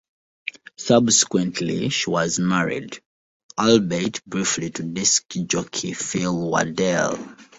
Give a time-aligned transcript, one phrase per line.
[0.79, 2.99] Subsequently, she was married,
[3.55, 7.19] albeit briefly to disc jockey Phil Wardell.